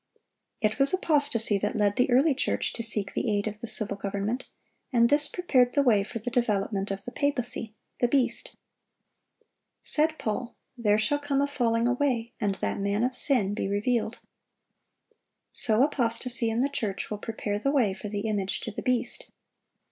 [0.61, 3.95] It was apostasy that led the early church to seek the aid of the civil
[3.95, 4.45] government,
[4.91, 8.55] and this prepared the way for the development of the papacy,—the beast.
[9.83, 12.33] Said Paul, "There" shall "come a falling away,...
[12.41, 14.17] and that man of sin be revealed."(744)
[15.53, 19.27] So apostasy in the church will prepare the way for the image to the beast.